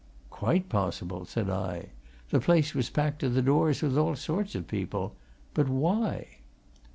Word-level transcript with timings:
"Quite 0.31 0.67
possible," 0.67 1.25
said 1.25 1.47
I. 1.47 1.89
"The 2.31 2.39
place 2.39 2.73
was 2.73 2.89
packed 2.89 3.19
to 3.19 3.29
the 3.29 3.43
doors 3.43 3.83
with 3.83 3.99
all 3.99 4.15
sorts 4.15 4.55
of 4.55 4.65
people. 4.67 5.15
But 5.53 5.69
why?" 5.69 6.39